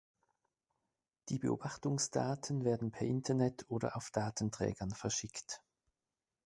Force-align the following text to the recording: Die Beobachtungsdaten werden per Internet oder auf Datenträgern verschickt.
Die 1.29 1.37
Beobachtungsdaten 1.37 2.65
werden 2.65 2.89
per 2.89 3.05
Internet 3.05 3.67
oder 3.69 3.95
auf 3.95 4.09
Datenträgern 4.09 4.89
verschickt. 4.95 5.61